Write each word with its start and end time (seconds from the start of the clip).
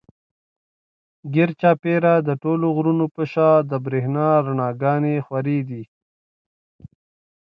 ګېر 1.33 1.49
چاپېره 1.61 2.13
د 2.27 2.29
ټولو 2.43 2.65
غرونو 2.75 3.05
پۀ 3.15 3.23
شا 3.31 3.49
د 3.69 3.71
برېښنا 3.85 4.27
رڼاګانې 4.45 5.15
خورېدې 5.25 5.83